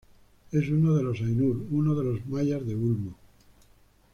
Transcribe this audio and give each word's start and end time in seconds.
Es 0.51 0.67
uno 0.67 0.95
de 0.95 1.03
los 1.03 1.19
Ainur, 1.21 1.67
uno 1.69 1.93
de 1.93 2.03
los 2.03 2.25
Maiar 2.25 2.63
de 2.65 2.73
Ulmo. 2.73 3.15